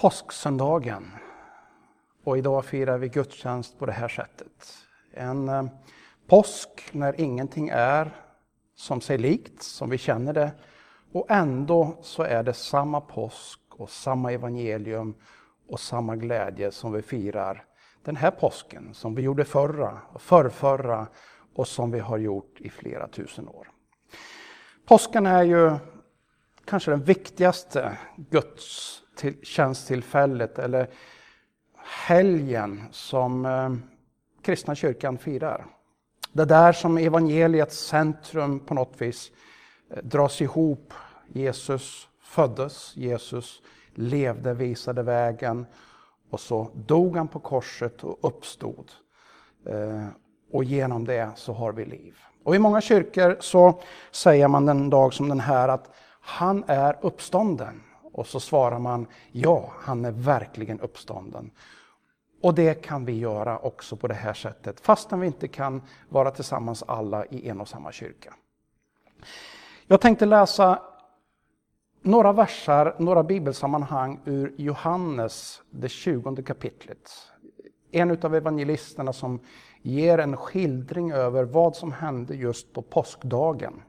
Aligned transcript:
påsksöndagen. 0.00 1.12
Och 2.24 2.38
idag 2.38 2.64
firar 2.64 2.98
vi 2.98 3.08
gudstjänst 3.08 3.78
på 3.78 3.86
det 3.86 3.92
här 3.92 4.08
sättet. 4.08 4.78
En 5.12 5.48
eh, 5.48 5.64
påsk 6.26 6.88
när 6.92 7.20
ingenting 7.20 7.68
är 7.72 8.16
som 8.76 9.00
sig 9.00 9.18
likt, 9.18 9.62
som 9.62 9.90
vi 9.90 9.98
känner 9.98 10.32
det. 10.32 10.52
Och 11.12 11.26
ändå 11.30 11.98
så 12.02 12.22
är 12.22 12.42
det 12.42 12.52
samma 12.52 13.00
påsk 13.00 13.60
och 13.70 13.90
samma 13.90 14.32
evangelium 14.32 15.14
och 15.68 15.80
samma 15.80 16.16
glädje 16.16 16.70
som 16.70 16.92
vi 16.92 17.02
firar 17.02 17.64
den 18.04 18.16
här 18.16 18.30
påsken, 18.30 18.94
som 18.94 19.14
vi 19.14 19.22
gjorde 19.22 19.44
förra, 19.44 20.00
och 20.12 20.22
förrförra 20.22 21.06
och 21.54 21.68
som 21.68 21.90
vi 21.90 21.98
har 21.98 22.18
gjort 22.18 22.60
i 22.60 22.70
flera 22.70 23.08
tusen 23.08 23.48
år. 23.48 23.68
Påsken 24.86 25.26
är 25.26 25.42
ju 25.42 25.76
kanske 26.64 26.90
den 26.90 27.02
viktigaste 27.02 27.98
Guds 28.16 29.00
tjänsttillfället 29.42 30.58
eller 30.58 30.88
helgen 32.06 32.84
som 32.90 33.46
eh, 33.46 33.70
kristna 34.42 34.74
kyrkan 34.74 35.18
firar. 35.18 35.66
Det 36.32 36.44
där 36.44 36.72
som 36.72 36.98
evangeliets 36.98 37.78
centrum 37.78 38.60
på 38.60 38.74
något 38.74 39.00
vis 39.00 39.30
eh, 39.90 40.02
dras 40.02 40.40
ihop. 40.40 40.94
Jesus 41.28 42.08
föddes, 42.22 42.96
Jesus 42.96 43.62
levde, 43.94 44.54
visade 44.54 45.02
vägen 45.02 45.66
och 46.30 46.40
så 46.40 46.70
dog 46.74 47.16
han 47.16 47.28
på 47.28 47.38
korset 47.38 48.04
och 48.04 48.18
uppstod. 48.20 48.90
Eh, 49.66 50.06
och 50.52 50.64
genom 50.64 51.04
det 51.04 51.30
så 51.36 51.52
har 51.52 51.72
vi 51.72 51.84
liv. 51.84 52.16
Och 52.44 52.56
i 52.56 52.58
många 52.58 52.80
kyrkor 52.80 53.36
så 53.40 53.80
säger 54.10 54.48
man 54.48 54.66
den 54.66 54.90
dag 54.90 55.14
som 55.14 55.28
den 55.28 55.40
här 55.40 55.68
att 55.68 55.90
han 56.20 56.64
är 56.66 56.96
uppstånden. 57.00 57.82
Och 58.20 58.26
så 58.26 58.40
svarar 58.40 58.78
man 58.78 59.06
ja, 59.32 59.72
han 59.76 60.04
är 60.04 60.12
verkligen 60.12 60.80
uppstånden. 60.80 61.50
Och 62.42 62.54
det 62.54 62.74
kan 62.74 63.04
vi 63.04 63.18
göra 63.18 63.58
också 63.58 63.96
på 63.96 64.08
det 64.08 64.14
här 64.14 64.34
sättet, 64.34 64.80
fastän 64.80 65.20
vi 65.20 65.26
inte 65.26 65.48
kan 65.48 65.82
vara 66.08 66.30
tillsammans 66.30 66.82
alla 66.82 67.26
i 67.26 67.48
en 67.48 67.60
och 67.60 67.68
samma 67.68 67.92
kyrka. 67.92 68.34
Jag 69.86 70.00
tänkte 70.00 70.26
läsa 70.26 70.82
några 72.02 72.32
versar, 72.32 72.96
några 72.98 73.22
bibelsammanhang 73.22 74.20
ur 74.24 74.54
Johannes, 74.58 75.62
det 75.70 75.88
20 75.88 76.42
kapitlet. 76.42 77.10
En 77.90 78.24
av 78.24 78.34
evangelisterna 78.34 79.12
som 79.12 79.40
ger 79.82 80.18
en 80.18 80.36
skildring 80.36 81.12
över 81.12 81.44
vad 81.44 81.76
som 81.76 81.92
hände 81.92 82.34
just 82.34 82.72
på 82.72 82.82
påskdagen. 82.82 83.82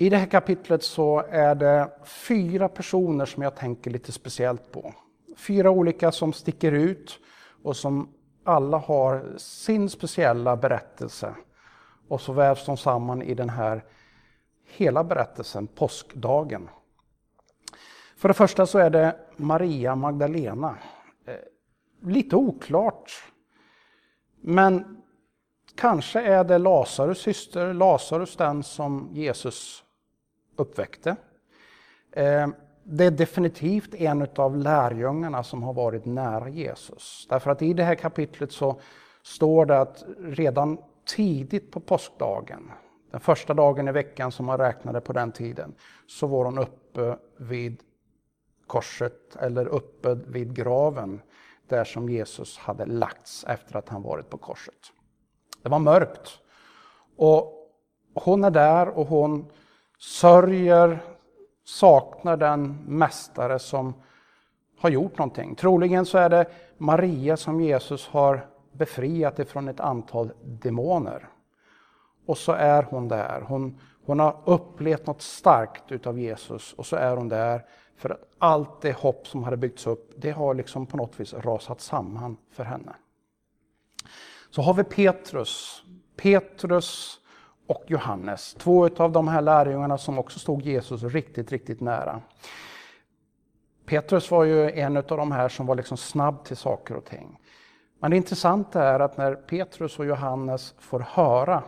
I 0.00 0.08
det 0.08 0.16
här 0.16 0.26
kapitlet 0.26 0.82
så 0.82 1.24
är 1.30 1.54
det 1.54 1.90
fyra 2.04 2.68
personer 2.68 3.26
som 3.26 3.42
jag 3.42 3.56
tänker 3.56 3.90
lite 3.90 4.12
speciellt 4.12 4.72
på. 4.72 4.94
Fyra 5.36 5.70
olika 5.70 6.12
som 6.12 6.32
sticker 6.32 6.72
ut 6.72 7.18
och 7.62 7.76
som 7.76 8.08
alla 8.44 8.76
har 8.76 9.38
sin 9.38 9.90
speciella 9.90 10.56
berättelse. 10.56 11.34
Och 12.08 12.20
så 12.20 12.32
vävs 12.32 12.66
de 12.66 12.76
samman 12.76 13.22
i 13.22 13.34
den 13.34 13.48
här 13.48 13.84
hela 14.64 15.04
berättelsen, 15.04 15.66
påskdagen. 15.66 16.68
För 18.16 18.28
det 18.28 18.34
första 18.34 18.66
så 18.66 18.78
är 18.78 18.90
det 18.90 19.16
Maria 19.36 19.94
Magdalena. 19.96 20.76
Eh, 21.26 21.34
lite 22.08 22.36
oklart. 22.36 23.12
Men 24.40 25.02
kanske 25.74 26.20
är 26.20 26.44
det 26.44 26.58
Lazarus 26.58 27.18
syster, 27.18 27.74
Lazarus 27.74 28.36
den 28.36 28.62
som 28.62 29.08
Jesus 29.12 29.84
uppväckte. 30.58 31.16
Eh, 32.12 32.48
det 32.82 33.04
är 33.04 33.10
definitivt 33.10 33.94
en 33.94 34.28
av 34.36 34.56
lärjungarna 34.56 35.42
som 35.42 35.62
har 35.62 35.72
varit 35.72 36.04
nära 36.04 36.48
Jesus. 36.48 37.26
Därför 37.30 37.50
att 37.50 37.62
i 37.62 37.72
det 37.72 37.84
här 37.84 37.94
kapitlet 37.94 38.52
så 38.52 38.80
står 39.22 39.66
det 39.66 39.80
att 39.80 40.04
redan 40.18 40.78
tidigt 41.16 41.70
på 41.70 41.80
påskdagen, 41.80 42.70
den 43.10 43.20
första 43.20 43.54
dagen 43.54 43.88
i 43.88 43.92
veckan 43.92 44.32
som 44.32 44.46
man 44.46 44.58
räknade 44.58 45.00
på 45.00 45.12
den 45.12 45.32
tiden, 45.32 45.74
så 46.06 46.26
var 46.26 46.44
hon 46.44 46.58
uppe 46.58 47.16
vid 47.36 47.82
korset 48.66 49.36
eller 49.36 49.66
uppe 49.66 50.14
vid 50.14 50.54
graven 50.54 51.20
där 51.68 51.84
som 51.84 52.08
Jesus 52.08 52.58
hade 52.58 52.86
lagts 52.86 53.44
efter 53.48 53.76
att 53.76 53.88
han 53.88 54.02
varit 54.02 54.30
på 54.30 54.38
korset. 54.38 54.92
Det 55.62 55.68
var 55.68 55.78
mörkt. 55.78 56.38
Och 57.16 57.54
hon 58.14 58.44
är 58.44 58.50
där 58.50 58.88
och 58.88 59.06
hon 59.06 59.50
sörjer, 59.98 61.02
saknar 61.64 62.36
den 62.36 62.78
mästare 62.86 63.58
som 63.58 63.94
har 64.78 64.90
gjort 64.90 65.18
någonting. 65.18 65.54
Troligen 65.54 66.06
så 66.06 66.18
är 66.18 66.28
det 66.28 66.46
Maria 66.78 67.36
som 67.36 67.60
Jesus 67.60 68.08
har 68.08 68.46
befriat 68.72 69.38
ifrån 69.38 69.68
ett 69.68 69.80
antal 69.80 70.32
demoner. 70.42 71.28
Och 72.26 72.38
så 72.38 72.52
är 72.52 72.82
hon 72.82 73.08
där. 73.08 73.40
Hon, 73.40 73.80
hon 74.04 74.20
har 74.20 74.36
upplevt 74.44 75.06
något 75.06 75.22
starkt 75.22 75.92
utav 75.92 76.18
Jesus 76.18 76.72
och 76.72 76.86
så 76.86 76.96
är 76.96 77.16
hon 77.16 77.28
där 77.28 77.64
för 77.96 78.10
att 78.10 78.20
allt 78.38 78.80
det 78.80 78.92
hopp 78.92 79.26
som 79.26 79.44
hade 79.44 79.56
byggts 79.56 79.86
upp, 79.86 80.12
det 80.16 80.30
har 80.30 80.54
liksom 80.54 80.86
på 80.86 80.96
något 80.96 81.20
vis 81.20 81.34
rasat 81.34 81.80
samman 81.80 82.36
för 82.50 82.64
henne. 82.64 82.92
Så 84.50 84.62
har 84.62 84.74
vi 84.74 84.84
Petrus. 84.84 85.82
Petrus 86.16 87.17
och 87.68 87.84
Johannes, 87.86 88.54
två 88.54 88.88
av 88.96 89.12
de 89.12 89.28
här 89.28 89.42
lärjungarna 89.42 89.98
som 89.98 90.18
också 90.18 90.38
stod 90.38 90.62
Jesus 90.62 91.02
riktigt, 91.02 91.52
riktigt 91.52 91.80
nära. 91.80 92.20
Petrus 93.86 94.30
var 94.30 94.44
ju 94.44 94.70
en 94.70 94.96
av 94.96 95.02
de 95.02 95.32
här 95.32 95.48
som 95.48 95.66
var 95.66 95.74
liksom 95.74 95.96
snabb 95.96 96.44
till 96.44 96.56
saker 96.56 96.96
och 96.96 97.04
ting. 97.04 97.38
Men 98.00 98.10
det 98.10 98.16
intressanta 98.16 98.82
är 98.82 99.00
att 99.00 99.16
när 99.16 99.34
Petrus 99.34 99.98
och 99.98 100.06
Johannes 100.06 100.74
får 100.78 101.00
höra 101.00 101.62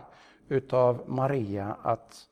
utav 0.47 1.03
Maria 1.07 1.75
att 1.81 2.27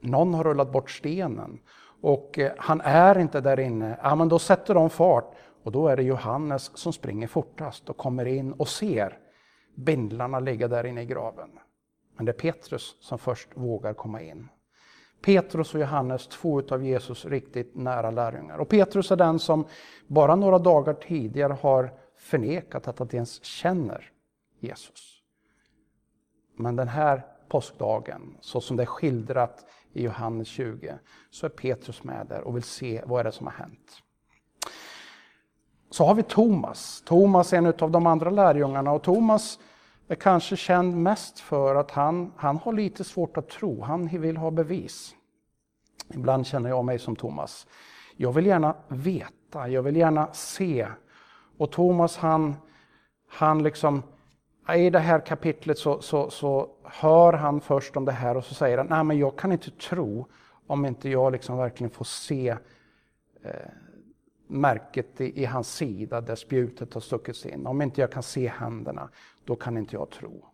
någon 0.00 0.34
har 0.34 0.44
rullat 0.44 0.72
bort 0.72 0.90
stenen 0.90 1.58
och 2.02 2.38
eh, 2.38 2.52
han 2.58 2.80
är 2.80 3.18
inte 3.18 3.40
där 3.40 3.60
inne, 3.60 3.98
ja, 4.02 4.14
men 4.14 4.28
då 4.28 4.38
sätter 4.38 4.74
de 4.74 4.90
fart 4.90 5.34
och 5.62 5.72
då 5.72 5.88
är 5.88 5.96
det 5.96 6.02
Johannes 6.02 6.78
som 6.78 6.92
springer 6.92 7.26
fortast 7.26 7.90
och 7.90 7.96
kommer 7.96 8.24
in 8.26 8.52
och 8.52 8.68
ser 8.68 9.18
bindlarna 9.74 10.40
ligga 10.40 10.68
där 10.68 10.86
inne 10.86 11.02
i 11.02 11.06
graven. 11.06 11.50
Men 12.16 12.26
det 12.26 12.32
är 12.32 12.52
Petrus 12.52 12.96
som 13.00 13.18
först 13.18 13.48
vågar 13.54 13.94
komma 13.94 14.22
in. 14.22 14.48
Petrus 15.22 15.74
och 15.74 15.80
Johannes, 15.80 16.26
två 16.26 16.62
av 16.70 16.84
Jesus 16.84 17.24
riktigt 17.24 17.74
nära 17.74 18.10
lärjungar. 18.10 18.58
Och 18.58 18.68
Petrus 18.68 19.10
är 19.10 19.16
den 19.16 19.38
som 19.38 19.66
bara 20.06 20.36
några 20.36 20.58
dagar 20.58 20.94
tidigare 20.94 21.52
har 21.52 21.92
förnekat 22.18 22.88
att 22.88 22.98
han 22.98 23.08
ens 23.12 23.44
känner 23.44 24.10
Jesus. 24.60 25.22
Men 26.56 26.76
den 26.76 26.88
här 26.88 27.26
påskdagen, 27.48 28.36
så 28.40 28.60
som 28.60 28.76
det 28.76 28.82
är 28.82 28.86
skildrat 28.86 29.66
i 29.92 30.02
Johannes 30.02 30.48
20, 30.48 30.98
så 31.30 31.46
är 31.46 31.50
Petrus 31.50 32.04
med 32.04 32.26
där 32.26 32.40
och 32.40 32.56
vill 32.56 32.62
se 32.62 33.02
vad 33.06 33.20
är 33.20 33.24
det 33.24 33.32
som 33.32 33.46
har 33.46 33.54
hänt. 33.54 34.02
Så 35.90 36.04
har 36.04 36.14
vi 36.14 36.22
Thomas. 36.22 37.02
Thomas 37.06 37.52
är 37.52 37.56
en 37.56 37.66
av 37.66 37.90
de 37.90 38.06
andra 38.06 38.30
lärjungarna 38.30 38.92
och 38.92 39.02
Thomas 39.02 39.58
är 40.08 40.14
kanske 40.14 40.56
känd 40.56 40.96
mest 40.96 41.40
för 41.40 41.74
att 41.74 41.90
han, 41.90 42.32
han 42.36 42.56
har 42.56 42.72
lite 42.72 43.04
svårt 43.04 43.36
att 43.36 43.48
tro, 43.48 43.82
han 43.82 44.08
vill 44.08 44.36
ha 44.36 44.50
bevis. 44.50 45.14
Ibland 46.14 46.46
känner 46.46 46.68
jag 46.68 46.84
mig 46.84 46.98
som 46.98 47.16
Thomas. 47.16 47.66
Jag 48.16 48.32
vill 48.32 48.46
gärna 48.46 48.76
veta, 48.88 49.68
jag 49.68 49.82
vill 49.82 49.96
gärna 49.96 50.32
se. 50.32 50.86
Och 51.58 51.72
Thomas 51.72 52.16
han, 52.16 52.56
han 53.28 53.62
liksom, 53.62 54.02
i 54.76 54.90
det 54.90 54.98
här 54.98 55.20
kapitlet 55.20 55.78
så, 55.78 56.00
så, 56.00 56.30
så 56.30 56.68
hör 56.84 57.32
han 57.32 57.60
först 57.60 57.96
om 57.96 58.04
det 58.04 58.12
här 58.12 58.36
och 58.36 58.44
så 58.44 58.54
säger 58.54 58.78
han, 58.78 58.86
nej 58.86 59.04
men 59.04 59.18
jag 59.18 59.38
kan 59.38 59.52
inte 59.52 59.70
tro 59.70 60.26
om 60.66 60.86
inte 60.86 61.08
jag 61.08 61.32
liksom 61.32 61.56
verkligen 61.56 61.90
får 61.90 62.04
se 62.04 62.48
eh, 63.44 63.50
märket 64.52 65.20
i, 65.20 65.42
i, 65.42 65.44
hans 65.44 65.74
sida 65.74 66.20
där 66.20 66.34
spjutet 66.34 66.94
har 66.94 67.00
stuckits 67.00 67.46
in. 67.46 67.66
Om 67.66 67.82
inte 67.82 68.00
jag 68.00 68.12
kan 68.12 68.22
se 68.22 68.48
händerna, 68.48 69.08
då 69.44 69.56
kan 69.56 69.76
inte 69.76 69.96
jag 69.96 70.10
tro. 70.10 70.44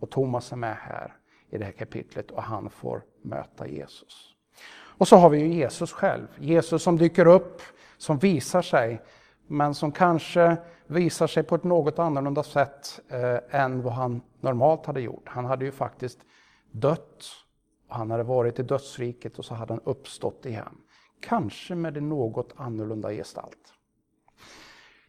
Och 0.00 0.10
Thomas 0.10 0.52
är 0.52 0.56
med 0.56 0.76
här 0.76 1.16
i 1.50 1.58
det 1.58 1.64
här 1.64 1.72
kapitlet 1.72 2.30
och 2.30 2.42
han 2.42 2.70
får 2.70 3.02
möta 3.22 3.68
Jesus. 3.68 4.34
Och 4.72 5.08
så 5.08 5.16
har 5.16 5.30
vi 5.30 5.38
ju 5.38 5.54
Jesus 5.54 5.92
själv, 5.92 6.26
Jesus 6.38 6.82
som 6.82 6.96
dyker 6.96 7.26
upp, 7.26 7.62
som 7.98 8.18
visar 8.18 8.62
sig, 8.62 9.02
men 9.46 9.74
som 9.74 9.92
kanske 9.92 10.56
visar 10.86 11.26
sig 11.26 11.42
på 11.42 11.54
ett 11.54 11.64
något 11.64 11.98
annorlunda 11.98 12.42
sätt 12.42 13.00
eh, 13.08 13.60
än 13.60 13.82
vad 13.82 13.92
han 13.92 14.22
normalt 14.40 14.86
hade 14.86 15.00
gjort. 15.00 15.28
Han 15.28 15.44
hade 15.44 15.64
ju 15.64 15.72
faktiskt 15.72 16.18
dött, 16.70 17.24
han 17.88 18.10
hade 18.10 18.22
varit 18.22 18.58
i 18.58 18.62
dödsriket 18.62 19.38
och 19.38 19.44
så 19.44 19.54
hade 19.54 19.72
han 19.72 19.82
uppstått 19.84 20.46
igen. 20.46 20.76
Kanske 21.20 21.74
med 21.74 21.96
en 21.96 22.08
något 22.08 22.52
annorlunda 22.56 23.12
gestalt. 23.12 23.74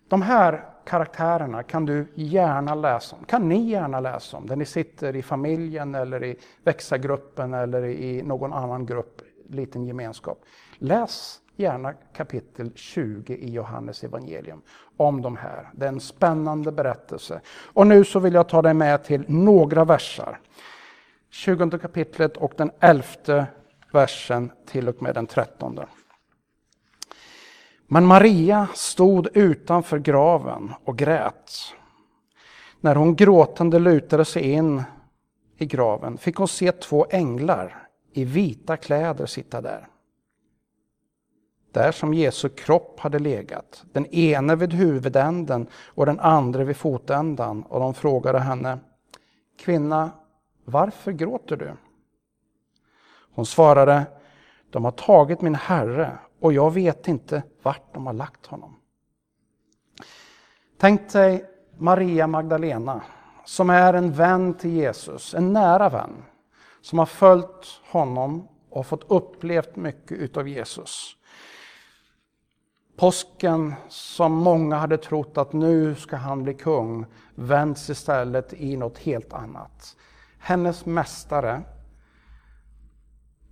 De 0.07 0.21
här 0.21 0.65
karaktärerna 0.85 1.63
kan 1.63 1.85
du 1.85 2.07
gärna 2.15 2.75
läsa 2.75 3.15
om, 3.15 3.25
kan 3.25 3.49
ni 3.49 3.69
gärna 3.69 3.99
läsa 3.99 4.37
om, 4.37 4.47
där 4.47 4.55
ni 4.55 4.65
sitter 4.65 5.15
i 5.15 5.21
familjen 5.21 5.95
eller 5.95 6.23
i 6.23 6.39
växargruppen 6.63 7.53
eller 7.53 7.85
i 7.85 8.23
någon 8.23 8.53
annan 8.53 8.85
grupp, 8.85 9.21
liten 9.49 9.85
gemenskap. 9.85 10.43
Läs 10.77 11.39
gärna 11.55 11.93
kapitel 11.93 12.71
20 12.75 13.33
i 13.33 13.49
Johannes 13.49 14.03
evangelium 14.03 14.61
om 14.97 15.21
de 15.21 15.37
här. 15.37 15.69
Det 15.73 15.85
är 15.85 15.89
en 15.89 15.99
spännande 15.99 16.71
berättelse. 16.71 17.41
Och 17.73 17.87
nu 17.87 18.03
så 18.03 18.19
vill 18.19 18.33
jag 18.33 18.49
ta 18.49 18.61
dig 18.61 18.73
med 18.73 19.03
till 19.03 19.23
några 19.27 19.85
versar. 19.85 20.39
20 21.29 21.79
kapitlet 21.79 22.37
och 22.37 22.53
den 22.57 22.71
elfte 22.79 23.45
versen 23.91 24.51
till 24.65 24.89
och 24.89 25.01
med 25.01 25.15
den 25.15 25.27
trettonde. 25.27 25.85
Men 27.93 28.05
Maria 28.05 28.67
stod 28.73 29.27
utanför 29.33 29.99
graven 29.99 30.73
och 30.83 30.97
grät. 30.97 31.51
När 32.79 32.95
hon 32.95 33.15
gråtande 33.15 33.79
lutade 33.79 34.25
sig 34.25 34.51
in 34.51 34.83
i 35.57 35.65
graven 35.65 36.17
fick 36.17 36.35
hon 36.35 36.47
se 36.47 36.71
två 36.71 37.05
änglar 37.09 37.87
i 38.13 38.25
vita 38.25 38.77
kläder 38.77 39.25
sitta 39.25 39.61
där. 39.61 39.87
Där 41.71 41.91
som 41.91 42.13
Jesu 42.13 42.49
kropp 42.49 42.99
hade 42.99 43.19
legat, 43.19 43.83
den 43.91 44.05
ene 44.05 44.55
vid 44.55 44.73
huvudänden 44.73 45.67
och 45.85 46.05
den 46.05 46.19
andra 46.19 46.63
vid 46.63 46.77
fotändan, 46.77 47.63
och 47.63 47.79
de 47.79 47.93
frågade 47.93 48.39
henne, 48.39 48.79
Kvinna, 49.59 50.11
varför 50.65 51.11
gråter 51.11 51.55
du? 51.57 51.71
Hon 53.33 53.45
svarade, 53.45 54.03
de 54.69 54.85
har 54.85 54.91
tagit 54.91 55.41
min 55.41 55.55
Herre 55.55 56.17
och 56.41 56.53
jag 56.53 56.73
vet 56.73 57.07
inte 57.07 57.43
vart 57.63 57.93
de 57.93 58.05
har 58.05 58.13
lagt 58.13 58.45
honom. 58.45 58.75
Tänk 60.77 61.11
dig 61.11 61.45
Maria 61.77 62.27
Magdalena 62.27 63.01
som 63.45 63.69
är 63.69 63.93
en 63.93 64.11
vän 64.11 64.53
till 64.53 64.69
Jesus, 64.69 65.33
en 65.33 65.53
nära 65.53 65.89
vän, 65.89 66.23
som 66.81 66.99
har 66.99 67.05
följt 67.05 67.81
honom 67.91 68.47
och 68.69 68.87
fått 68.87 69.11
upplevt 69.11 69.75
mycket 69.75 70.17
utav 70.17 70.47
Jesus. 70.47 71.15
Påsken 72.97 73.73
som 73.89 74.33
många 74.33 74.75
hade 74.75 74.97
trott 74.97 75.37
att 75.37 75.53
nu 75.53 75.95
ska 75.95 76.15
han 76.15 76.43
bli 76.43 76.53
kung 76.53 77.05
vänds 77.35 77.89
istället 77.89 78.53
i 78.53 78.77
något 78.77 78.97
helt 78.97 79.33
annat. 79.33 79.95
Hennes 80.39 80.85
mästare 80.85 81.61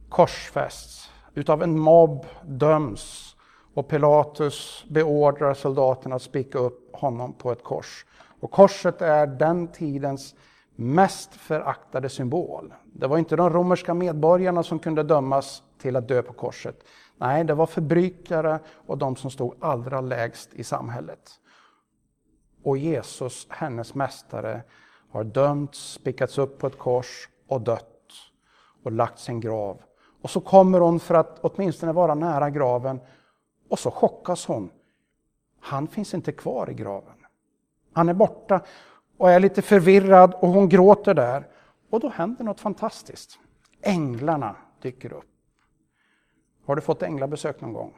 korsfästs, 0.10 1.12
utav 1.34 1.64
en 1.64 1.80
mobb 1.80 2.26
döms 2.44 3.36
och 3.74 3.88
Pilatus 3.88 4.86
beordrar 4.90 5.54
soldaterna 5.54 6.16
att 6.16 6.22
spika 6.22 6.60
upp 6.60 6.96
honom 6.96 7.34
på 7.34 7.52
ett 7.52 7.64
kors. 7.64 8.06
Och 8.40 8.52
korset 8.52 9.02
är 9.02 9.28
den 9.28 9.68
tidens 9.68 10.36
mest 10.76 11.36
föraktade 11.36 12.10
symbol. 12.10 12.74
Det 12.86 13.08
var 13.08 13.18
inte 13.18 13.36
de 13.36 13.50
romerska 13.50 13.94
medborgarna 13.94 14.64
som 14.64 14.80
kunde 14.80 15.04
dömas 15.04 15.64
till 15.82 15.96
att 15.96 16.08
dö 16.08 16.22
på 16.22 16.34
korset. 16.34 16.84
Nej, 17.18 17.44
det 17.44 17.54
var 17.54 17.66
förbrykare 17.66 18.60
och 18.88 18.98
de 18.98 19.16
som 19.16 19.32
stod 19.32 19.56
allra 19.60 20.02
lägst 20.02 20.54
i 20.54 20.64
samhället. 20.64 21.32
Och 22.64 22.78
Jesus, 22.78 23.48
hennes 23.50 23.96
mästare, 23.96 24.62
har 25.12 25.24
dömts, 25.24 25.92
spikats 25.94 26.38
upp 26.38 26.60
på 26.60 26.68
ett 26.68 26.78
kors 26.78 27.30
och 27.48 27.62
dött 27.62 28.12
och 28.84 28.92
lagt 28.92 29.20
sin 29.20 29.40
grav. 29.40 29.82
Och 30.22 30.30
så 30.30 30.42
kommer 30.42 30.80
hon 30.80 31.00
för 31.00 31.16
att 31.16 31.40
åtminstone 31.42 31.92
vara 31.92 32.16
nära 32.16 32.50
graven 32.50 33.00
och 33.70 33.80
så 33.80 33.92
chockas 33.92 34.46
hon. 34.46 34.70
Han 35.60 35.88
finns 35.88 36.14
inte 36.14 36.32
kvar 36.32 36.70
i 36.70 36.74
graven. 36.74 37.16
Han 37.94 38.10
är 38.10 38.14
borta 38.14 38.62
och 39.18 39.32
är 39.32 39.40
lite 39.40 39.62
förvirrad 39.62 40.34
och 40.34 40.50
hon 40.50 40.70
gråter 40.70 41.14
där. 41.14 41.48
Och 41.90 42.00
då 42.00 42.10
händer 42.10 42.44
något 42.44 42.60
fantastiskt. 42.60 43.40
Änglarna 43.82 44.56
dyker 44.82 45.14
upp. 45.14 45.26
Har 46.66 46.76
du 46.76 46.82
fått 46.82 47.04
änglabesök 47.04 47.62
någon 47.62 47.74
gång? 47.74 47.94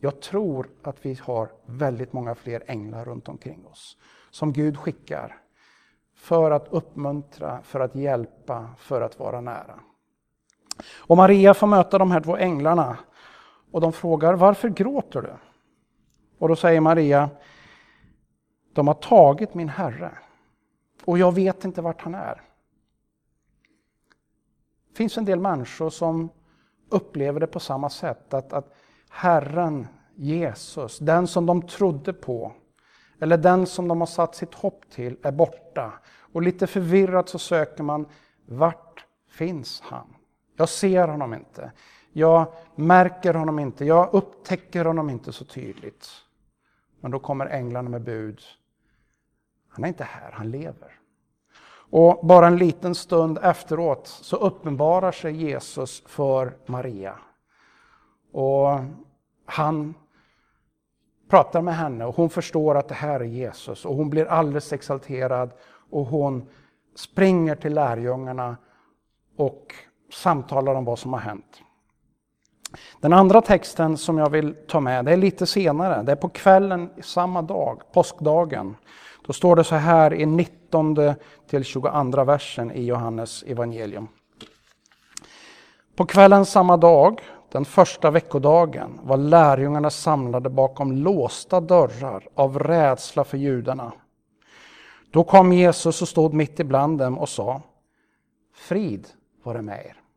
Jag 0.00 0.20
tror 0.20 0.70
att 0.82 1.06
vi 1.06 1.18
har 1.22 1.52
väldigt 1.66 2.12
många 2.12 2.34
fler 2.34 2.62
änglar 2.66 3.04
runt 3.04 3.28
omkring 3.28 3.66
oss 3.66 3.96
som 4.30 4.52
Gud 4.52 4.78
skickar 4.78 5.40
för 6.14 6.50
att 6.50 6.68
uppmuntra, 6.68 7.62
för 7.62 7.80
att 7.80 7.94
hjälpa, 7.94 8.70
för 8.78 9.00
att 9.00 9.18
vara 9.18 9.40
nära. 9.40 9.80
Och 10.96 11.16
Maria 11.16 11.54
får 11.54 11.66
möta 11.66 11.98
de 11.98 12.10
här 12.10 12.20
två 12.20 12.36
änglarna 12.36 12.98
och 13.70 13.80
de 13.80 13.92
frågar 13.92 14.34
varför 14.34 14.68
gråter 14.68 15.22
du? 15.22 15.32
Och 16.38 16.48
då 16.48 16.56
säger 16.56 16.80
Maria, 16.80 17.30
de 18.72 18.86
har 18.86 18.94
tagit 18.94 19.54
min 19.54 19.68
Herre 19.68 20.18
och 21.04 21.18
jag 21.18 21.34
vet 21.34 21.64
inte 21.64 21.82
vart 21.82 22.02
han 22.02 22.14
är. 22.14 22.42
Det 24.90 24.96
finns 24.96 25.18
en 25.18 25.24
del 25.24 25.40
människor 25.40 25.90
som 25.90 26.28
upplever 26.88 27.40
det 27.40 27.46
på 27.46 27.60
samma 27.60 27.90
sätt, 27.90 28.34
att, 28.34 28.52
att 28.52 28.74
Herren, 29.08 29.86
Jesus, 30.14 30.98
den 30.98 31.26
som 31.26 31.46
de 31.46 31.62
trodde 31.62 32.12
på, 32.12 32.52
eller 33.20 33.36
den 33.36 33.66
som 33.66 33.88
de 33.88 34.00
har 34.00 34.06
satt 34.06 34.34
sitt 34.34 34.54
hopp 34.54 34.90
till, 34.90 35.16
är 35.22 35.32
borta. 35.32 35.92
Och 36.32 36.42
lite 36.42 36.66
förvirrat 36.66 37.28
så 37.28 37.38
söker 37.38 37.82
man, 37.82 38.06
vart 38.46 39.06
finns 39.30 39.80
han? 39.80 40.14
Jag 40.58 40.68
ser 40.68 41.08
honom 41.08 41.34
inte. 41.34 41.72
Jag 42.12 42.52
märker 42.74 43.34
honom 43.34 43.58
inte. 43.58 43.84
Jag 43.84 44.14
upptäcker 44.14 44.84
honom 44.84 45.10
inte 45.10 45.32
så 45.32 45.44
tydligt. 45.44 46.08
Men 47.00 47.10
då 47.10 47.18
kommer 47.18 47.46
änglarna 47.46 47.90
med 47.90 48.02
bud. 48.02 48.40
Han 49.68 49.84
är 49.84 49.88
inte 49.88 50.04
här, 50.04 50.32
han 50.32 50.50
lever. 50.50 50.92
Och 51.90 52.26
bara 52.26 52.46
en 52.46 52.56
liten 52.56 52.94
stund 52.94 53.38
efteråt 53.42 54.06
så 54.06 54.36
uppenbarar 54.36 55.12
sig 55.12 55.32
Jesus 55.32 56.02
för 56.06 56.56
Maria. 56.66 57.18
Och 58.32 58.80
han 59.46 59.94
pratar 61.28 61.62
med 61.62 61.76
henne 61.76 62.04
och 62.04 62.16
hon 62.16 62.30
förstår 62.30 62.74
att 62.74 62.88
det 62.88 62.94
här 62.94 63.20
är 63.20 63.24
Jesus 63.24 63.84
och 63.84 63.94
hon 63.94 64.10
blir 64.10 64.26
alldeles 64.26 64.72
exalterad 64.72 65.50
och 65.90 66.06
hon 66.06 66.48
springer 66.94 67.54
till 67.54 67.74
lärjungarna 67.74 68.56
och 69.36 69.74
samtalar 70.18 70.74
om 70.74 70.84
vad 70.84 70.98
som 70.98 71.12
har 71.12 71.20
hänt. 71.20 71.62
Den 73.00 73.12
andra 73.12 73.40
texten 73.40 73.96
som 73.96 74.18
jag 74.18 74.30
vill 74.30 74.54
ta 74.68 74.80
med, 74.80 75.04
det 75.04 75.12
är 75.12 75.16
lite 75.16 75.46
senare. 75.46 76.02
Det 76.02 76.12
är 76.12 76.16
på 76.16 76.28
kvällen 76.28 76.90
samma 77.02 77.42
dag, 77.42 77.82
påskdagen. 77.92 78.76
Då 79.26 79.32
står 79.32 79.56
det 79.56 79.64
så 79.64 79.74
här 79.74 80.14
i 80.14 80.26
19 80.26 80.96
till 81.50 81.64
22 81.64 82.24
versen 82.24 82.72
i 82.72 82.84
Johannes 82.84 83.42
evangelium. 83.42 84.08
På 85.96 86.06
kvällen 86.06 86.46
samma 86.46 86.76
dag, 86.76 87.20
den 87.52 87.64
första 87.64 88.10
veckodagen, 88.10 89.00
var 89.02 89.16
lärjungarna 89.16 89.90
samlade 89.90 90.50
bakom 90.50 90.92
låsta 90.92 91.60
dörrar 91.60 92.28
av 92.34 92.58
rädsla 92.58 93.24
för 93.24 93.38
judarna. 93.38 93.92
Då 95.10 95.24
kom 95.24 95.52
Jesus 95.52 96.02
och 96.02 96.08
stod 96.08 96.34
mitt 96.34 96.60
ibland 96.60 96.98
dem 96.98 97.18
och 97.18 97.28
sa 97.28 97.62
Frid 98.54 99.08
vare 99.42 99.62
med 99.62 99.86
er. 99.86 100.07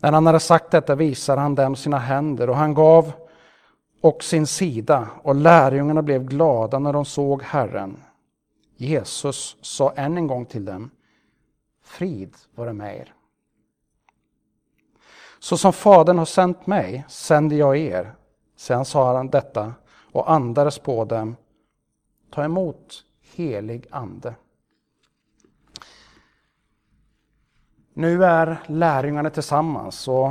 När 0.00 0.12
han 0.12 0.26
hade 0.26 0.40
sagt 0.40 0.70
detta 0.70 0.94
visade 0.94 1.40
han 1.40 1.54
dem 1.54 1.76
sina 1.76 1.98
händer 1.98 2.50
och 2.50 2.56
han 2.56 2.74
gav 2.74 3.12
och 4.00 4.24
sin 4.24 4.46
sida 4.46 5.08
och 5.22 5.34
lärjungarna 5.34 6.02
blev 6.02 6.24
glada 6.24 6.78
när 6.78 6.92
de 6.92 7.04
såg 7.04 7.42
Herren. 7.42 7.96
Jesus 8.76 9.56
sa 9.60 9.92
än 9.92 10.16
en 10.16 10.26
gång 10.26 10.44
till 10.44 10.64
dem 10.64 10.90
Frid 11.84 12.34
vare 12.54 12.72
med 12.72 12.96
er. 12.96 13.14
Så 15.38 15.56
som 15.56 15.72
Fadern 15.72 16.18
har 16.18 16.24
sänt 16.24 16.66
mig 16.66 17.04
sänder 17.08 17.56
jag 17.56 17.76
er. 17.76 18.14
Sen 18.56 18.84
sa 18.84 19.16
han 19.16 19.28
detta 19.28 19.74
och 20.12 20.30
andades 20.30 20.78
på 20.78 21.04
dem. 21.04 21.36
Ta 22.30 22.44
emot 22.44 23.04
helig 23.34 23.86
ande. 23.90 24.34
Nu 27.96 28.24
är 28.24 28.60
lärjungarna 28.66 29.30
tillsammans 29.30 30.08
och 30.08 30.30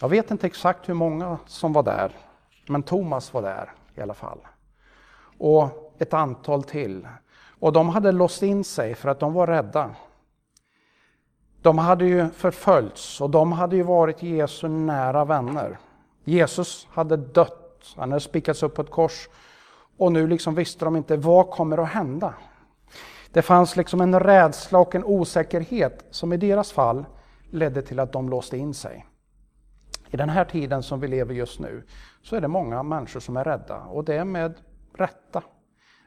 jag 0.00 0.08
vet 0.08 0.30
inte 0.30 0.46
exakt 0.46 0.88
hur 0.88 0.94
många 0.94 1.38
som 1.46 1.72
var 1.72 1.82
där, 1.82 2.12
men 2.66 2.82
Thomas 2.82 3.34
var 3.34 3.42
där 3.42 3.72
i 3.94 4.00
alla 4.00 4.14
fall. 4.14 4.38
Och 5.38 5.94
ett 5.98 6.14
antal 6.14 6.62
till. 6.62 7.08
Och 7.60 7.72
de 7.72 7.88
hade 7.88 8.12
låst 8.12 8.42
in 8.42 8.64
sig 8.64 8.94
för 8.94 9.08
att 9.08 9.20
de 9.20 9.32
var 9.32 9.46
rädda. 9.46 9.90
De 11.62 11.78
hade 11.78 12.04
ju 12.04 12.30
förföljts 12.30 13.20
och 13.20 13.30
de 13.30 13.52
hade 13.52 13.76
ju 13.76 13.82
varit 13.82 14.22
Jesu 14.22 14.68
nära 14.68 15.24
vänner. 15.24 15.78
Jesus 16.24 16.88
hade 16.90 17.16
dött, 17.16 17.94
han 17.96 18.10
hade 18.10 18.20
spikats 18.20 18.62
upp 18.62 18.74
på 18.74 18.82
ett 18.82 18.90
kors 18.90 19.28
och 19.96 20.12
nu 20.12 20.26
liksom 20.26 20.54
visste 20.54 20.84
de 20.84 20.96
inte 20.96 21.16
vad 21.16 21.50
kommer 21.50 21.78
att 21.78 21.88
hända. 21.88 22.34
Det 23.32 23.42
fanns 23.42 23.76
liksom 23.76 24.00
en 24.00 24.20
rädsla 24.20 24.78
och 24.78 24.94
en 24.94 25.04
osäkerhet 25.04 26.04
som 26.10 26.32
i 26.32 26.36
deras 26.36 26.72
fall 26.72 27.04
ledde 27.50 27.82
till 27.82 28.00
att 28.00 28.12
de 28.12 28.28
låste 28.28 28.56
in 28.56 28.74
sig. 28.74 29.06
I 30.10 30.16
den 30.16 30.28
här 30.28 30.44
tiden 30.44 30.82
som 30.82 31.00
vi 31.00 31.08
lever 31.08 31.34
just 31.34 31.60
nu 31.60 31.82
så 32.22 32.36
är 32.36 32.40
det 32.40 32.48
många 32.48 32.82
människor 32.82 33.20
som 33.20 33.36
är 33.36 33.44
rädda 33.44 33.80
och 33.80 34.04
det 34.04 34.14
är 34.14 34.24
med 34.24 34.54
rätta. 34.94 35.42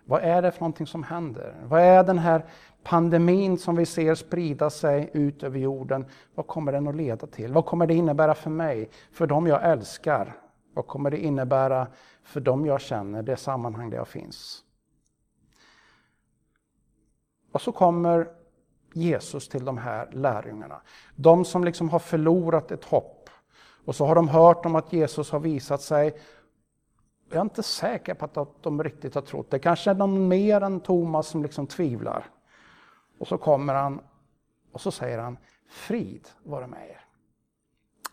Vad 0.06 0.22
är 0.24 0.42
det 0.42 0.52
för 0.52 0.60
någonting 0.60 0.88
som 0.88 1.04
händer? 1.04 1.56
Vad 1.64 1.82
är 1.82 2.04
den 2.04 2.18
här 2.18 2.46
pandemin 2.84 3.58
som 3.58 3.76
vi 3.76 3.86
ser 3.86 4.16
sprida 4.16 4.70
sig 4.70 5.10
ut 5.14 5.44
över 5.44 5.60
jorden? 5.60 6.06
Vad 6.36 6.48
kommer 6.48 6.72
den 6.72 6.88
att 6.88 6.96
leda 6.96 7.28
till? 7.28 7.54
Vad 7.54 7.66
kommer 7.66 7.88
det 7.88 7.94
innebära 7.94 8.34
för 8.34 8.50
mig, 8.50 8.90
för 9.12 9.28
dem 9.28 9.48
jag 9.48 9.72
älskar? 9.72 10.36
Vad 10.74 10.88
kommer 10.88 11.12
det 11.12 11.18
innebära 11.18 11.88
för 12.24 12.40
dem 12.40 12.66
jag 12.66 12.82
känner, 12.82 13.24
det 13.24 13.38
sammanhang 13.38 13.90
där 13.90 13.98
jag 13.98 14.08
finns? 14.08 14.64
Och 17.52 17.62
så 17.62 17.72
kommer 17.72 18.30
Jesus 18.94 19.50
till 19.50 19.66
de 19.66 19.78
här 19.78 20.10
lärjungarna. 20.12 20.82
De 21.16 21.46
som 21.46 21.64
liksom 21.64 21.90
har 21.90 22.00
förlorat 22.00 22.72
ett 22.72 22.86
hopp. 22.86 23.30
Och 23.86 23.96
så 23.96 24.06
har 24.06 24.16
de 24.16 24.28
hört 24.28 24.66
om 24.66 24.76
att 24.76 24.94
Jesus 24.94 25.32
har 25.32 25.40
visat 25.40 25.82
sig. 25.82 26.18
Jag 27.30 27.38
är 27.38 27.42
inte 27.42 27.64
säker 27.64 28.14
på 28.14 28.42
att 28.42 28.64
de 28.64 28.84
riktigt 28.84 29.16
har 29.16 29.22
trott 29.22 29.52
det. 29.52 29.60
Kanske 29.60 29.90
är 29.90 29.96
någon 29.96 30.28
mer 30.28 30.62
än 30.62 30.80
Thomas 30.80 31.28
som 31.28 31.44
liksom 31.44 31.68
tvivlar. 31.68 32.30
Och 33.20 33.28
så 33.28 33.38
kommer 33.38 33.74
han 33.74 34.02
och 34.72 34.82
så 34.82 34.92
säger 34.92 35.20
han 35.20 35.38
Frid 35.72 36.28
vare 36.44 36.68
med 36.68 36.90
er. 36.90 37.06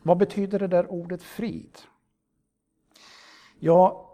Vad 0.02 0.18
betyder 0.18 0.58
det 0.58 0.66
där 0.66 0.92
ordet 0.92 1.22
frid? 1.22 1.78
Ja, 3.58 4.10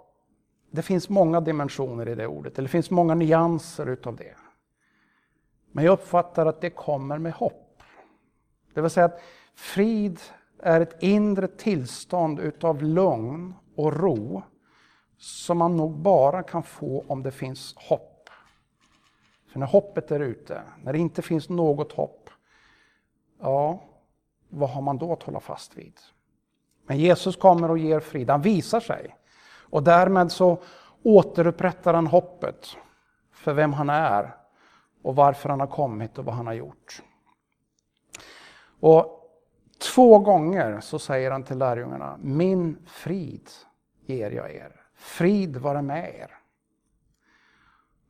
det 0.71 0.83
finns 0.83 1.09
många 1.09 1.40
dimensioner 1.40 2.09
i 2.09 2.14
det 2.14 2.26
ordet, 2.26 2.59
eller 2.59 2.69
det 2.69 2.73
finns 2.73 2.90
många 2.90 3.14
nyanser 3.14 3.87
utav 3.87 4.16
det. 4.16 4.35
Men 5.76 5.85
jag 5.85 5.93
uppfattar 5.93 6.47
att 6.47 6.61
det 6.61 6.71
kommer 6.71 7.19
med 7.19 7.33
hopp. 7.33 7.83
Det 8.75 8.81
vill 8.81 8.90
säga 8.90 9.07
att 9.07 9.21
frid 9.54 10.21
är 10.59 10.81
ett 10.81 11.02
inre 11.02 11.49
tillstånd 11.49 12.40
utav 12.40 12.83
lugn 12.83 13.54
och 13.76 13.93
ro 13.93 14.43
som 15.19 15.59
man 15.59 15.76
nog 15.76 15.99
bara 15.99 16.43
kan 16.43 16.62
få 16.62 17.04
om 17.09 17.23
det 17.23 17.31
finns 17.31 17.75
hopp. 17.76 18.31
För 19.52 19.59
när 19.59 19.66
hoppet 19.66 20.11
är 20.11 20.21
ute, 20.21 20.62
när 20.83 20.93
det 20.93 20.99
inte 20.99 21.23
finns 21.23 21.49
något 21.49 21.93
hopp, 21.93 22.31
ja, 23.40 23.83
vad 24.49 24.71
har 24.71 24.83
man 24.83 24.99
då 24.99 25.12
att 25.12 25.23
hålla 25.23 25.40
fast 25.40 25.76
vid? 25.76 25.95
Men 26.87 26.99
Jesus 26.99 27.37
kommer 27.37 27.71
och 27.71 27.78
ger 27.78 28.00
frid, 28.00 28.31
han 28.31 28.43
visar 28.43 28.81
sig. 28.81 29.16
Och 29.47 29.83
därmed 29.83 30.33
så 30.33 30.59
återupprättar 31.02 31.95
han 31.95 32.07
hoppet 32.07 32.76
för 33.33 33.52
vem 33.52 33.73
han 33.73 33.90
är 33.90 34.44
och 35.04 35.16
varför 35.16 35.49
han 35.49 35.61
har 35.61 35.66
kommit 35.66 36.18
och 36.18 36.25
vad 36.25 36.34
han 36.34 36.46
har 36.46 36.54
gjort. 36.54 37.02
Och 38.80 39.25
Två 39.78 40.18
gånger 40.18 40.80
så 40.80 40.99
säger 40.99 41.30
han 41.30 41.42
till 41.42 41.58
lärjungarna, 41.58 42.18
min 42.23 42.76
frid 42.87 43.50
ger 44.06 44.30
jag 44.30 44.54
er. 44.54 44.80
Frid 44.94 45.56
vara 45.56 45.82
med 45.82 46.14
er. 46.14 46.30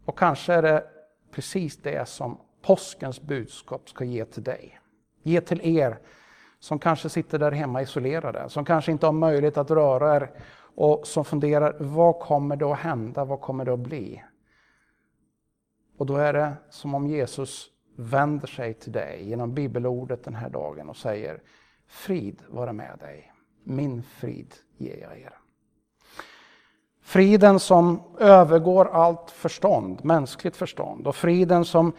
Och 0.05 0.19
kanske 0.19 0.55
är 0.55 0.63
det 0.63 0.85
precis 1.31 1.77
det 1.77 2.09
som 2.09 2.39
påskens 2.63 3.21
budskap 3.21 3.89
ska 3.89 4.05
ge 4.05 4.25
till 4.25 4.43
dig. 4.43 4.81
Ge 5.23 5.41
till 5.41 5.79
er 5.79 5.99
som 6.61 6.79
kanske 6.79 7.09
sitter 7.09 7.39
där 7.39 7.53
hemma 7.53 7.83
isolerade, 7.83 8.49
som 8.49 8.65
kanske 8.65 8.93
inte 8.93 9.07
har 9.07 9.13
möjlighet 9.13 9.57
att 9.57 9.71
röra 9.71 10.17
er 10.17 10.31
och 10.77 11.07
som 11.07 11.25
funderar, 11.25 11.77
vad 11.79 12.21
kommer 12.21 12.57
det 12.57 12.65
att 12.65 12.79
hända, 12.79 13.25
vad 13.25 13.41
kommer 13.41 13.65
det 13.65 13.73
att 13.73 13.81
bli? 13.81 14.25
Och 15.97 16.07
då 16.07 16.17
är 16.17 16.33
det 16.33 16.53
som 16.71 16.95
om 16.95 17.07
Jesus 17.07 17.71
vänder 17.97 18.47
sig 18.47 18.75
till 18.75 18.93
dig 18.93 19.29
genom 19.29 19.55
bibelordet 19.55 20.25
den 20.25 20.35
här 20.35 20.49
dagen 20.49 20.89
och 20.89 20.97
säger 20.97 21.41
Frid 21.87 22.43
vara 22.49 22.73
med 22.73 22.99
dig, 22.99 23.33
min 23.65 24.03
frid 24.03 24.55
ger 24.77 24.97
jag 24.97 25.19
er. 25.19 25.39
Friden 27.03 27.61
som 27.61 28.03
övergår 28.19 28.89
allt 28.89 29.31
förstånd, 29.31 30.05
mänskligt 30.05 30.57
förstånd 30.57 31.07
och 31.07 31.17
friden 31.17 31.65
som 31.65 31.93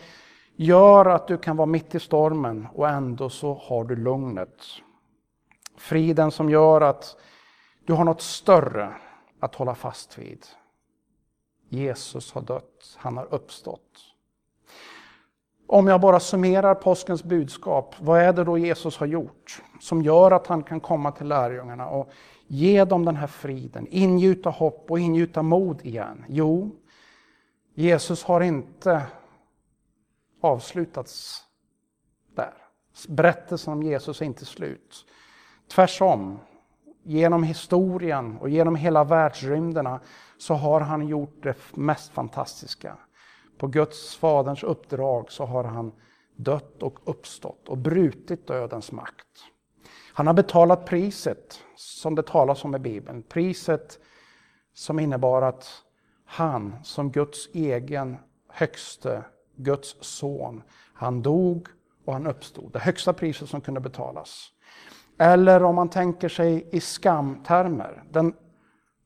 gör 0.55 1.05
att 1.05 1.27
du 1.27 1.37
kan 1.37 1.57
vara 1.57 1.65
mitt 1.65 1.95
i 1.95 1.99
stormen 1.99 2.67
och 2.73 2.89
ändå 2.89 3.29
så 3.29 3.53
har 3.53 3.83
du 3.83 3.95
lugnet. 3.95 4.63
Friden 5.77 6.31
som 6.31 6.49
gör 6.49 6.81
att 6.81 7.17
du 7.85 7.93
har 7.93 8.03
något 8.03 8.21
större 8.21 8.93
att 9.39 9.55
hålla 9.55 9.75
fast 9.75 10.17
vid. 10.17 10.45
Jesus 11.69 12.33
har 12.33 12.41
dött, 12.41 12.97
han 12.97 13.17
har 13.17 13.33
uppstått. 13.33 13.81
Om 15.67 15.87
jag 15.87 16.01
bara 16.01 16.19
summerar 16.19 16.75
påskens 16.75 17.23
budskap, 17.23 17.95
vad 17.99 18.21
är 18.21 18.33
det 18.33 18.43
då 18.43 18.57
Jesus 18.57 18.97
har 18.97 19.07
gjort 19.07 19.61
som 19.81 20.01
gör 20.01 20.31
att 20.31 20.47
han 20.47 20.63
kan 20.63 20.79
komma 20.79 21.11
till 21.11 21.27
lärjungarna 21.27 21.87
och 21.87 22.09
ge 22.47 22.85
dem 22.85 23.05
den 23.05 23.15
här 23.15 23.27
friden, 23.27 23.87
ingjuta 23.89 24.49
hopp 24.49 24.91
och 24.91 24.99
ingjuta 24.99 25.41
mod 25.41 25.85
igen? 25.85 26.25
Jo, 26.27 26.75
Jesus 27.73 28.23
har 28.23 28.41
inte 28.41 29.01
avslutats 30.41 31.43
där. 32.35 32.53
Berättelsen 33.07 33.73
om 33.73 33.83
Jesus 33.83 34.21
är 34.21 34.25
inte 34.25 34.45
slut. 34.45 35.05
Tvärtom, 35.67 36.39
genom 37.03 37.43
historien 37.43 38.37
och 38.37 38.49
genom 38.49 38.75
hela 38.75 39.03
världsrymderna 39.03 39.99
så 40.37 40.53
har 40.53 40.81
han 40.81 41.07
gjort 41.07 41.43
det 41.43 41.57
mest 41.73 42.11
fantastiska. 42.11 42.97
På 43.57 43.67
Guds 43.67 44.15
faderns 44.15 44.63
uppdrag 44.63 45.31
så 45.31 45.45
har 45.45 45.63
han 45.63 45.91
dött 46.35 46.83
och 46.83 46.99
uppstått 47.03 47.69
och 47.69 47.77
brutit 47.77 48.47
dödens 48.47 48.91
makt. 48.91 49.27
Han 50.13 50.27
har 50.27 50.33
betalat 50.33 50.85
priset 50.85 51.59
som 51.75 52.15
det 52.15 52.23
talas 52.23 52.65
om 52.65 52.75
i 52.75 52.79
Bibeln. 52.79 53.23
Priset 53.23 53.99
som 54.73 54.99
innebar 54.99 55.41
att 55.41 55.67
han 56.25 56.75
som 56.83 57.11
Guds 57.11 57.49
egen 57.53 58.17
högste, 58.49 59.23
Guds 59.55 59.95
son, 60.01 60.63
han 60.93 61.21
dog 61.21 61.67
och 62.05 62.13
han 62.13 62.27
uppstod. 62.27 62.71
Det 62.73 62.79
högsta 62.79 63.13
priset 63.13 63.49
som 63.49 63.61
kunde 63.61 63.79
betalas. 63.79 64.51
Eller 65.17 65.63
om 65.63 65.75
man 65.75 65.89
tänker 65.89 66.29
sig 66.29 66.69
i 66.71 66.79
skamtermer. 66.79 68.03
Den 68.11 68.33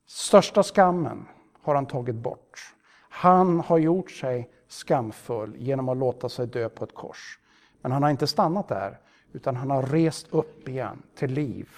största 0.10 0.64
skammen 0.64 1.26
har 1.62 1.76
han 1.76 1.86
tagit 1.86 2.16
bort. 2.16 2.76
Han 3.10 3.60
har 3.60 3.78
gjort 3.78 4.12
sig 4.12 4.50
skamfull 4.68 5.56
genom 5.58 5.90
att 5.90 5.98
låta 5.98 6.30
sig 6.30 6.48
dö 6.48 6.70
på 6.70 6.84
ett 6.84 6.96
kors. 6.96 7.40
Men 7.82 7.92
han 7.92 8.04
har 8.04 8.10
inte 8.10 8.28
stannat 8.28 8.68
där, 8.68 9.00
utan 9.34 9.56
han 9.56 9.70
har 9.70 9.84
rest 9.84 10.28
upp 10.32 10.70
igen 10.70 11.02
till 11.16 11.32
liv. 11.32 11.70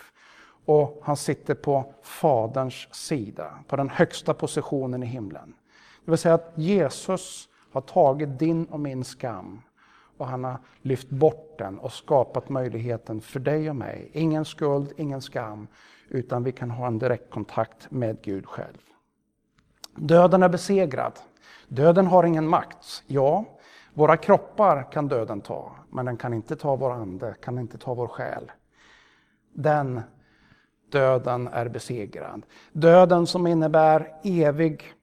Och 0.65 1.01
han 1.03 1.17
sitter 1.17 1.55
på 1.55 1.93
Faderns 2.01 2.88
sida, 2.91 3.59
på 3.67 3.75
den 3.75 3.89
högsta 3.89 4.33
positionen 4.33 5.03
i 5.03 5.05
himlen. 5.05 5.53
Det 6.05 6.11
vill 6.11 6.17
säga 6.17 6.35
att 6.35 6.53
Jesus 6.55 7.50
har 7.71 7.81
tagit 7.81 8.39
din 8.39 8.65
och 8.65 8.79
min 8.79 9.03
skam 9.03 9.61
och 10.21 10.27
han 10.27 10.43
har 10.43 10.57
lyft 10.81 11.09
bort 11.09 11.55
den 11.57 11.79
och 11.79 11.93
skapat 11.93 12.49
möjligheten 12.49 13.21
för 13.21 13.39
dig 13.39 13.69
och 13.69 13.75
mig. 13.75 14.09
Ingen 14.13 14.45
skuld, 14.45 14.93
ingen 14.97 15.21
skam, 15.21 15.67
utan 16.09 16.43
vi 16.43 16.51
kan 16.51 16.71
ha 16.71 16.87
en 16.87 16.99
direktkontakt 16.99 17.91
med 17.91 18.21
Gud 18.21 18.45
själv. 18.45 18.77
Döden 19.95 20.43
är 20.43 20.49
besegrad. 20.49 21.19
Döden 21.67 22.07
har 22.07 22.23
ingen 22.23 22.47
makt. 22.47 23.03
Ja, 23.07 23.45
våra 23.93 24.17
kroppar 24.17 24.91
kan 24.91 25.07
döden 25.07 25.41
ta, 25.41 25.75
men 25.89 26.05
den 26.05 26.17
kan 26.17 26.33
inte 26.33 26.55
ta 26.55 26.75
vår 26.75 26.91
ande, 26.91 27.35
kan 27.41 27.59
inte 27.59 27.77
ta 27.77 27.93
vår 27.93 28.07
själ. 28.07 28.51
Den 29.53 30.01
döden 30.91 31.47
är 31.47 31.69
besegrad. 31.69 32.45
Döden 32.71 33.27
som 33.27 33.47
innebär 33.47 34.13
evig, 34.23 34.93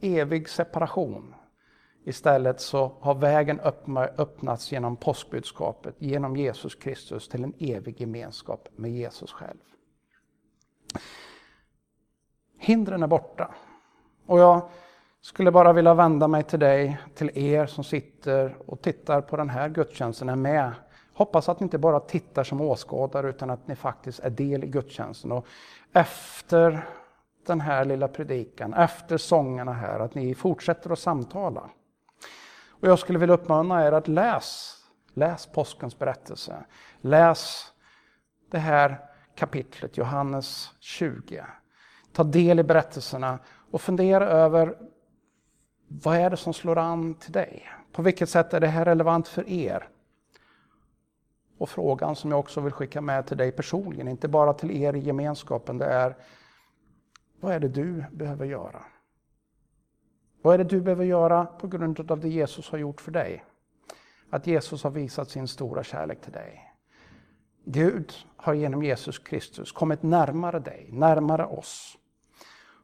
evig 0.00 0.48
separation. 0.48 1.34
Istället 2.06 2.60
så 2.60 2.92
har 3.00 3.14
vägen 3.14 3.60
öppnats 4.16 4.72
genom 4.72 4.96
påskbudskapet, 4.96 5.94
genom 5.98 6.36
Jesus 6.36 6.74
Kristus 6.74 7.28
till 7.28 7.44
en 7.44 7.54
evig 7.58 8.00
gemenskap 8.00 8.68
med 8.76 8.90
Jesus 8.90 9.32
själv. 9.32 9.58
Hindren 12.58 13.02
är 13.02 13.06
borta. 13.06 13.54
Och 14.26 14.38
jag 14.38 14.68
skulle 15.20 15.50
bara 15.50 15.72
vilja 15.72 15.94
vända 15.94 16.28
mig 16.28 16.42
till 16.42 16.60
dig, 16.60 16.98
till 17.14 17.38
er 17.38 17.66
som 17.66 17.84
sitter 17.84 18.56
och 18.66 18.80
tittar 18.80 19.20
på 19.20 19.36
den 19.36 19.50
här 19.50 19.68
gudstjänsten, 19.68 20.28
är 20.28 20.36
med. 20.36 20.72
Hoppas 21.14 21.48
att 21.48 21.60
ni 21.60 21.64
inte 21.64 21.78
bara 21.78 22.00
tittar 22.00 22.44
som 22.44 22.60
åskådare 22.60 23.28
utan 23.28 23.50
att 23.50 23.68
ni 23.68 23.76
faktiskt 23.76 24.20
är 24.20 24.30
del 24.30 24.64
i 24.64 24.66
gudstjänsten. 24.66 25.32
Och 25.32 25.46
efter 25.92 26.88
den 27.46 27.60
här 27.60 27.84
lilla 27.84 28.08
predikan, 28.08 28.74
efter 28.74 29.16
sångerna 29.16 29.72
här, 29.72 30.00
att 30.00 30.14
ni 30.14 30.34
fortsätter 30.34 30.90
att 30.90 30.98
samtala. 30.98 31.70
Och 32.84 32.90
jag 32.90 32.98
skulle 32.98 33.18
vilja 33.18 33.34
uppmana 33.34 33.86
er 33.86 33.92
att 33.92 34.08
läs, 34.08 34.76
läs 35.14 35.46
påskens 35.46 35.98
berättelse. 35.98 36.64
Läs 37.00 37.72
det 38.50 38.58
här 38.58 38.98
kapitlet, 39.34 39.96
Johannes 39.96 40.70
20. 40.80 41.44
Ta 42.12 42.24
del 42.24 42.58
i 42.58 42.62
berättelserna 42.62 43.38
och 43.70 43.80
fundera 43.80 44.28
över 44.28 44.76
vad 45.88 46.16
är 46.16 46.30
det 46.30 46.36
som 46.36 46.54
slår 46.54 46.78
an 46.78 47.14
till 47.14 47.32
dig? 47.32 47.68
På 47.92 48.02
vilket 48.02 48.28
sätt 48.28 48.54
är 48.54 48.60
det 48.60 48.66
här 48.66 48.84
relevant 48.84 49.28
för 49.28 49.48
er? 49.48 49.88
Och 51.58 51.68
frågan 51.68 52.16
som 52.16 52.30
jag 52.30 52.40
också 52.40 52.60
vill 52.60 52.72
skicka 52.72 53.00
med 53.00 53.26
till 53.26 53.36
dig 53.36 53.52
personligen, 53.52 54.08
inte 54.08 54.28
bara 54.28 54.52
till 54.52 54.70
er 54.70 54.94
i 54.94 54.98
gemenskapen, 54.98 55.78
det 55.78 55.86
är 55.86 56.16
vad 57.40 57.52
är 57.52 57.60
det 57.60 57.68
du 57.68 58.04
behöver 58.12 58.46
göra? 58.46 58.82
Vad 60.44 60.54
är 60.54 60.58
det 60.58 60.64
du 60.64 60.80
behöver 60.80 61.04
göra 61.04 61.46
på 61.46 61.66
grund 61.66 62.10
av 62.10 62.20
det 62.20 62.28
Jesus 62.28 62.70
har 62.70 62.78
gjort 62.78 63.00
för 63.00 63.10
dig? 63.12 63.44
Att 64.30 64.46
Jesus 64.46 64.82
har 64.82 64.90
visat 64.90 65.30
sin 65.30 65.48
stora 65.48 65.82
kärlek 65.82 66.20
till 66.20 66.32
dig. 66.32 66.72
Gud 67.64 68.12
har 68.36 68.54
genom 68.54 68.82
Jesus 68.82 69.18
Kristus 69.18 69.72
kommit 69.72 70.02
närmare 70.02 70.58
dig, 70.58 70.88
närmare 70.92 71.46
oss. 71.46 71.98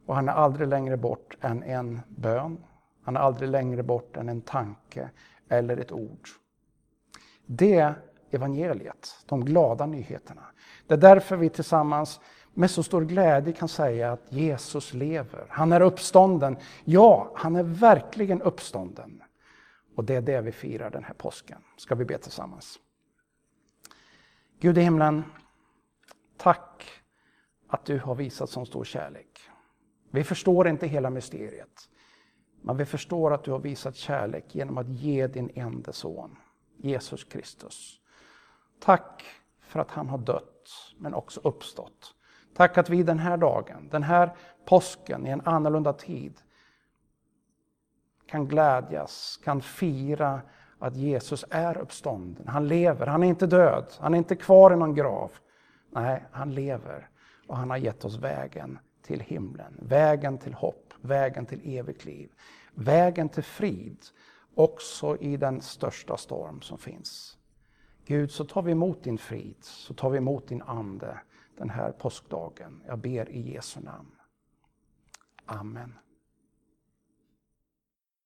Och 0.05 0.15
han 0.15 0.29
är 0.29 0.33
aldrig 0.33 0.67
längre 0.67 0.97
bort 0.97 1.37
än 1.41 1.63
en 1.63 2.01
bön. 2.07 2.63
Han 3.03 3.15
är 3.15 3.19
aldrig 3.19 3.49
längre 3.49 3.83
bort 3.83 4.17
än 4.17 4.29
en 4.29 4.41
tanke 4.41 5.09
eller 5.49 5.77
ett 5.77 5.91
ord. 5.91 6.27
Det 7.45 7.93
evangeliet, 8.31 9.15
de 9.25 9.45
glada 9.45 9.85
nyheterna. 9.85 10.43
Det 10.87 10.93
är 10.93 10.97
därför 10.97 11.37
vi 11.37 11.49
tillsammans 11.49 12.19
med 12.53 12.71
så 12.71 12.83
stor 12.83 13.01
glädje 13.01 13.53
kan 13.53 13.67
säga 13.67 14.11
att 14.11 14.31
Jesus 14.31 14.93
lever. 14.93 15.45
Han 15.49 15.71
är 15.71 15.81
uppstånden. 15.81 16.57
Ja, 16.83 17.31
han 17.35 17.55
är 17.55 17.63
verkligen 17.63 18.41
uppstånden. 18.41 19.23
Och 19.95 20.03
det 20.03 20.15
är 20.15 20.21
det 20.21 20.41
vi 20.41 20.51
firar 20.51 20.89
den 20.89 21.03
här 21.03 21.13
påsken. 21.13 21.61
Ska 21.77 21.95
vi 21.95 22.05
be 22.05 22.17
tillsammans. 22.17 22.79
Gud 24.59 24.77
i 24.77 24.81
himlen, 24.81 25.23
tack 26.37 26.83
att 27.67 27.85
du 27.85 27.99
har 27.99 28.15
visat 28.15 28.49
så 28.49 28.65
stor 28.65 28.83
kärlek. 28.83 29.39
Vi 30.11 30.23
förstår 30.23 30.67
inte 30.67 30.87
hela 30.87 31.09
mysteriet. 31.09 31.89
Men 32.61 32.77
vi 32.77 32.85
förstår 32.85 33.33
att 33.33 33.43
du 33.43 33.51
har 33.51 33.59
visat 33.59 33.95
kärlek 33.95 34.55
genom 34.55 34.77
att 34.77 34.89
ge 34.89 35.27
din 35.27 35.51
enda 35.55 35.93
son, 35.93 36.35
Jesus 36.77 37.23
Kristus. 37.23 37.99
Tack 38.79 39.25
för 39.61 39.79
att 39.79 39.91
han 39.91 40.09
har 40.09 40.17
dött, 40.17 40.69
men 40.97 41.13
också 41.13 41.39
uppstått. 41.43 42.15
Tack 42.53 42.77
att 42.77 42.89
vi 42.89 43.03
den 43.03 43.19
här 43.19 43.37
dagen, 43.37 43.87
den 43.91 44.03
här 44.03 44.35
påsken 44.65 45.27
i 45.27 45.29
en 45.29 45.41
annorlunda 45.41 45.93
tid 45.93 46.33
kan 48.25 48.47
glädjas, 48.47 49.39
kan 49.43 49.61
fira 49.61 50.41
att 50.79 50.95
Jesus 50.95 51.45
är 51.49 51.77
uppstånden. 51.77 52.47
Han 52.47 52.67
lever, 52.67 53.07
han 53.07 53.23
är 53.23 53.27
inte 53.27 53.47
död, 53.47 53.85
han 53.99 54.13
är 54.13 54.17
inte 54.17 54.35
kvar 54.35 54.73
i 54.73 54.75
någon 54.75 54.95
grav. 54.95 55.31
Nej, 55.89 56.23
han 56.31 56.53
lever 56.53 57.09
och 57.47 57.57
han 57.57 57.69
har 57.69 57.77
gett 57.77 58.05
oss 58.05 58.17
vägen 58.17 58.79
till 59.01 59.19
himlen, 59.19 59.77
vägen 59.81 60.37
till 60.37 60.53
hopp, 60.53 60.93
vägen 61.01 61.45
till 61.45 61.77
evigt 61.77 62.05
liv, 62.05 62.31
vägen 62.73 63.29
till 63.29 63.43
frid, 63.43 63.97
också 64.55 65.17
i 65.17 65.37
den 65.37 65.61
största 65.61 66.17
storm 66.17 66.61
som 66.61 66.77
finns. 66.77 67.37
Gud, 68.05 68.31
så 68.31 68.45
tar 68.45 68.61
vi 68.61 68.71
emot 68.71 69.03
din 69.03 69.17
frid, 69.17 69.57
så 69.61 69.93
tar 69.93 70.09
vi 70.09 70.17
emot 70.17 70.47
din 70.47 70.61
ande 70.61 71.17
den 71.61 71.69
här 71.69 71.91
påskdagen. 71.91 72.83
Jag 72.87 72.99
ber 72.99 73.29
i 73.29 73.53
Jesu 73.53 73.79
namn. 73.79 74.15
Amen. 75.45 75.93